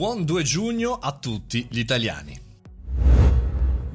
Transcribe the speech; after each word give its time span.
Buon 0.00 0.24
2 0.24 0.42
giugno 0.44 0.94
a 0.94 1.12
tutti 1.12 1.66
gli 1.68 1.78
italiani. 1.78 2.49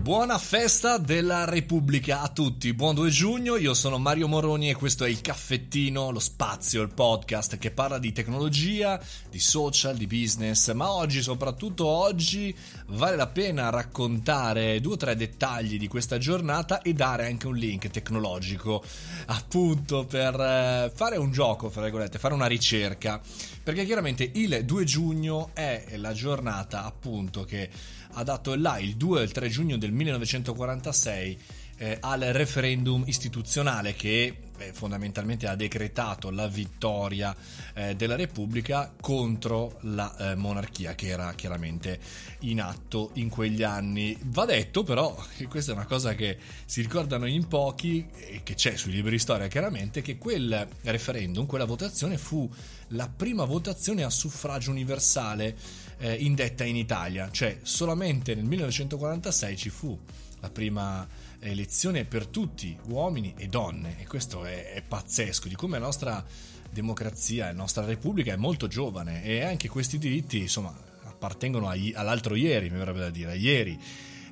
Buona 0.06 0.38
festa 0.38 1.00
della 1.00 1.46
Repubblica 1.46 2.22
a 2.22 2.28
tutti, 2.28 2.76
buon 2.76 2.94
2 2.94 3.10
giugno, 3.10 3.56
io 3.56 3.74
sono 3.74 3.98
Mario 3.98 4.28
Moroni 4.28 4.70
e 4.70 4.76
questo 4.76 5.04
è 5.04 5.10
il 5.10 5.20
caffettino, 5.20 6.12
lo 6.12 6.20
spazio, 6.20 6.84
il 6.84 6.94
podcast 6.94 7.58
che 7.58 7.72
parla 7.72 7.98
di 7.98 8.12
tecnologia, 8.12 9.02
di 9.32 9.40
social, 9.40 9.98
di 9.98 10.06
business, 10.06 10.72
ma 10.74 10.92
oggi, 10.92 11.24
soprattutto 11.24 11.88
oggi, 11.88 12.56
vale 12.90 13.16
la 13.16 13.26
pena 13.26 13.72
raccontare 13.72 14.80
due 14.80 14.94
o 14.94 14.98
tre 14.98 15.16
dettagli 15.16 15.80
di 15.80 15.88
questa 15.88 16.20
giornata 16.20 16.84
e 16.84 16.94
dare 16.94 17.26
anche 17.26 17.48
un 17.48 17.56
link 17.56 17.90
tecnologico, 17.90 18.84
appunto 19.26 20.06
per 20.06 20.40
eh, 20.40 20.92
fare 20.94 21.18
un 21.18 21.32
gioco, 21.32 21.72
fra 21.72 21.82
virgolette, 21.82 22.20
fare 22.20 22.36
una 22.36 22.46
ricerca, 22.46 23.20
perché 23.64 23.84
chiaramente 23.86 24.30
il 24.36 24.66
2 24.66 24.84
giugno 24.84 25.50
è 25.56 25.96
la 25.96 26.14
giornata 26.14 26.86
appunto 26.86 27.44
che 27.44 27.72
ha 28.18 28.24
dato 28.24 28.56
là 28.56 28.80
il 28.80 28.96
2 28.96 29.20
e 29.20 29.24
il 29.24 29.32
3 29.32 29.50
giugno 29.50 29.78
del 29.78 29.92
1946 29.92 31.38
eh, 31.78 31.98
al 32.00 32.22
referendum 32.22 33.04
istituzionale 33.06 33.94
che 33.94 34.38
eh, 34.58 34.72
fondamentalmente 34.74 35.48
ha 35.48 35.56
decretato 35.56 36.30
la 36.30 36.48
vittoria 36.48 37.36
eh, 37.74 37.96
della 37.96 38.16
Repubblica 38.16 38.94
contro 39.00 39.78
la 39.82 40.32
eh, 40.32 40.36
monarchia 40.36 40.96
che 40.96 41.08
era 41.08 41.34
chiaramente 41.34 42.00
in 42.40 42.62
atto 42.62 43.12
in 43.14 43.30
quegli 43.30 43.64
anni. 43.64 44.18
Va 44.24 44.46
detto 44.46 44.84
però, 44.84 45.16
e 45.38 45.48
questa 45.48 45.72
è 45.72 45.76
una 45.76 45.86
cosa 45.86 46.16
che 46.16 46.38
si 46.66 46.82
ricordano 46.82 47.26
in 47.26 47.48
pochi 47.48 48.08
e 48.16 48.42
che 48.44 48.56
c'è 48.56 48.76
sui 48.78 48.94
libri 48.94 49.12
di 49.12 49.20
storia 49.20 49.48
chiaramente, 49.48 50.02
che 50.02 50.18
quel 50.18 50.68
referendum, 50.84 51.46
quella 51.46 51.66
votazione 51.66 52.18
fu 52.18 52.50
la 52.90 53.10
prima 53.10 53.46
votazione 53.46 54.04
a 54.04 54.10
suffragio 54.10 54.72
universale 54.72 55.56
eh, 55.98 56.14
indetta 56.14 56.64
in 56.64 56.76
Italia, 56.76 57.30
cioè 57.32 57.60
solamente 57.64 58.36
nel 58.36 58.46
1946 58.46 59.58
ci 59.58 59.70
fu 59.70 59.98
la 60.40 60.50
prima 60.50 61.08
elezione 61.40 62.06
per 62.06 62.28
tutti, 62.28 62.78
uomini 62.88 63.34
e 63.38 63.48
donne, 63.48 64.00
e 64.00 64.08
questo 64.08 64.46
è, 64.46 64.74
è 64.74 64.82
pazzesco, 64.82 65.48
di 65.48 65.56
come 65.56 65.80
la 65.80 65.86
nostra 65.86 66.24
democrazia, 66.70 67.46
la 67.46 67.54
nostra 67.54 67.86
repubblica 67.86 68.34
è 68.34 68.38
molto 68.38 68.68
giovane 68.68 69.24
e 69.24 69.44
anche 69.44 69.70
questi 69.70 69.98
diritti, 69.98 70.40
insomma, 70.40 70.76
appartengono 71.04 71.70
all'altro 71.70 72.36
ieri, 72.36 72.70
mi 72.70 72.78
verrebbe 72.78 73.00
da 73.00 73.10
dire, 73.10 73.36
ieri 73.38 73.80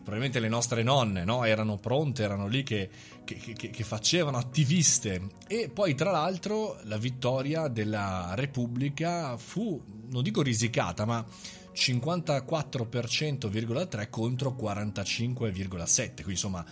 probabilmente 0.03 0.39
le 0.39 0.49
nostre 0.49 0.83
nonne 0.83 1.23
no? 1.23 1.45
erano 1.45 1.77
pronte, 1.77 2.23
erano 2.23 2.47
lì 2.47 2.63
che, 2.63 2.89
che, 3.23 3.37
che, 3.37 3.69
che, 3.69 3.83
facevano 3.83 4.37
attiviste 4.37 5.29
e 5.47 5.69
poi 5.69 5.95
tra 5.95 6.11
l'altro 6.11 6.77
la 6.83 6.97
vittoria 6.97 7.69
della 7.69 8.33
Repubblica 8.35 9.37
fu, 9.37 9.81
non 10.09 10.21
dico 10.21 10.41
risicata, 10.41 11.05
ma 11.05 11.25
54,3% 11.73 14.09
contro 14.09 14.57
45,7%, 14.59 16.13
quindi 16.13 16.31
insomma 16.31 16.65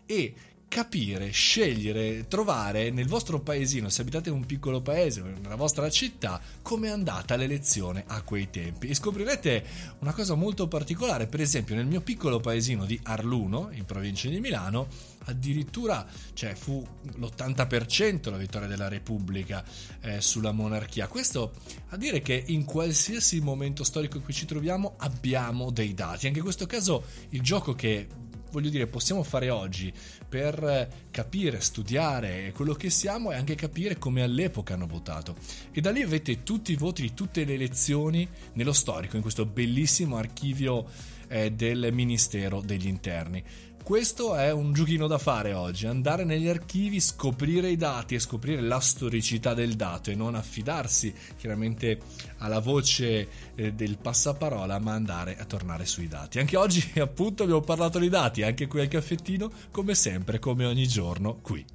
e 0.05 0.33
capire, 0.69 1.31
scegliere, 1.31 2.27
trovare 2.27 2.91
nel 2.91 3.07
vostro 3.07 3.41
paesino, 3.41 3.89
se 3.89 4.01
abitate 4.01 4.29
in 4.29 4.35
un 4.35 4.45
piccolo 4.45 4.81
paese, 4.81 5.21
nella 5.21 5.55
vostra 5.55 5.89
città, 5.89 6.39
come 6.61 6.87
è 6.87 6.91
andata 6.91 7.35
l'elezione 7.35 8.03
a 8.07 8.21
quei 8.21 8.49
tempi. 8.49 8.87
E 8.87 8.93
scoprirete 8.93 9.65
una 9.99 10.13
cosa 10.13 10.35
molto 10.35 10.67
particolare, 10.67 11.27
per 11.27 11.41
esempio 11.41 11.75
nel 11.75 11.87
mio 11.87 12.01
piccolo 12.01 12.39
paesino 12.39 12.85
di 12.85 12.97
Arluno, 13.03 13.69
in 13.73 13.83
provincia 13.83 14.29
di 14.29 14.39
Milano, 14.39 14.87
addirittura 15.25 16.05
cioè, 16.33 16.53
fu 16.53 16.85
l'80% 17.17 18.29
la 18.29 18.37
vittoria 18.37 18.67
della 18.67 18.87
Repubblica 18.87 19.63
eh, 20.01 20.21
sulla 20.21 20.51
monarchia. 20.51 21.07
Questo 21.07 21.53
a 21.89 21.97
dire 21.97 22.21
che 22.21 22.43
in 22.47 22.63
qualsiasi 22.63 23.41
momento 23.41 23.83
storico 23.83 24.17
in 24.17 24.23
cui 24.23 24.33
ci 24.33 24.45
troviamo 24.45 24.93
abbiamo 24.97 25.71
dei 25.71 25.95
dati. 25.95 26.27
Anche 26.27 26.39
in 26.39 26.45
questo 26.45 26.67
caso 26.67 27.03
il 27.29 27.41
gioco 27.41 27.73
che 27.73 28.07
voglio 28.51 28.69
dire, 28.69 28.87
possiamo 28.87 29.23
fare 29.23 29.49
oggi 29.49 29.91
per 30.27 30.87
capire, 31.11 31.59
studiare 31.61 32.51
quello 32.55 32.73
che 32.73 32.89
siamo 32.89 33.31
e 33.31 33.35
anche 33.35 33.55
capire 33.55 33.97
come 33.97 34.21
all'epoca 34.21 34.73
hanno 34.73 34.87
votato. 34.87 35.35
E 35.71 35.81
da 35.81 35.91
lì 35.91 36.01
avete 36.01 36.43
tutti 36.43 36.71
i 36.71 36.75
voti 36.75 37.01
di 37.01 37.13
tutte 37.13 37.43
le 37.45 37.53
elezioni 37.53 38.27
nello 38.53 38.73
storico, 38.73 39.15
in 39.15 39.21
questo 39.21 39.45
bellissimo 39.45 40.17
archivio 40.17 40.85
eh, 41.27 41.51
del 41.51 41.89
Ministero 41.91 42.61
degli 42.61 42.87
Interni. 42.87 43.43
Questo 43.89 44.35
è 44.35 44.51
un 44.51 44.71
giochino 44.71 45.07
da 45.07 45.17
fare 45.17 45.53
oggi, 45.53 45.87
andare 45.87 46.23
negli 46.23 46.47
archivi, 46.47 46.99
scoprire 46.99 47.71
i 47.71 47.75
dati 47.75 48.13
e 48.13 48.19
scoprire 48.19 48.61
la 48.61 48.79
storicità 48.79 49.55
del 49.55 49.73
dato 49.73 50.11
e 50.11 50.15
non 50.15 50.35
affidarsi 50.35 51.11
chiaramente 51.35 51.97
alla 52.37 52.59
voce 52.59 53.27
eh, 53.55 53.73
del 53.73 53.97
passaparola, 53.97 54.77
ma 54.77 54.93
andare 54.93 55.39
a 55.39 55.45
tornare 55.45 55.87
sui 55.87 56.07
dati. 56.07 56.37
Anche 56.37 56.55
oggi 56.55 56.87
appunto 57.01 57.41
abbiamo 57.41 57.61
parlato 57.61 57.97
di 57.97 58.09
dati, 58.09 58.43
anche 58.43 58.67
qui 58.67 58.81
al 58.81 58.89
caffettino, 58.89 59.49
come 59.71 59.95
sempre, 59.95 60.37
come 60.37 60.65
ogni 60.65 60.87
giorno 60.87 61.39
qui. 61.41 61.65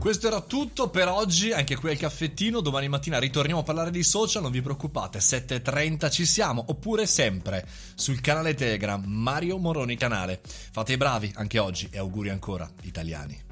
Questo 0.00 0.28
era 0.28 0.40
tutto 0.40 0.88
per 0.88 1.08
oggi, 1.08 1.52
anche 1.52 1.76
qui 1.76 1.90
al 1.90 1.98
caffettino, 1.98 2.62
domani 2.62 2.88
mattina 2.88 3.18
ritorniamo 3.18 3.60
a 3.60 3.64
parlare 3.64 3.90
di 3.90 4.02
social, 4.02 4.40
non 4.40 4.50
vi 4.50 4.62
preoccupate, 4.62 5.18
7.30 5.18 6.10
ci 6.10 6.24
siamo, 6.24 6.64
oppure 6.68 7.04
sempre 7.04 7.68
sul 7.94 8.22
canale 8.22 8.54
Telegram 8.54 9.04
Mario 9.04 9.58
Moroni 9.58 9.96
Canale. 9.96 10.40
Fate 10.42 10.94
i 10.94 10.96
bravi 10.96 11.30
anche 11.36 11.58
oggi 11.58 11.90
e 11.92 11.98
auguri 11.98 12.30
ancora 12.30 12.66
italiani. 12.80 13.49